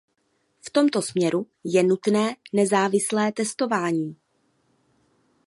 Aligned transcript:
V 0.65 0.69
tomto 0.69 1.01
směru 1.01 1.47
je 1.63 1.83
nutné 1.83 2.35
nezávislé 2.53 3.31
testování. 3.31 4.15